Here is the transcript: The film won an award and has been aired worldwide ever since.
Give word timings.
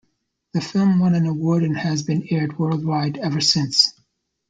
The 0.53 0.61
film 0.61 0.97
won 0.97 1.13
an 1.13 1.27
award 1.27 1.61
and 1.61 1.77
has 1.77 2.01
been 2.01 2.25
aired 2.31 2.57
worldwide 2.57 3.19
ever 3.19 3.39
since. 3.39 3.93